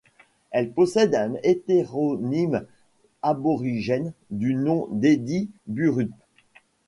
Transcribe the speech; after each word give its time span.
Elle 0.49 0.71
possède 0.73 1.13
un 1.13 1.35
hétéronyme 1.43 2.65
aborigène 3.21 4.13
du 4.31 4.55
nom 4.55 4.87
d'Eddie 4.91 5.51
Burrup. 5.67 6.09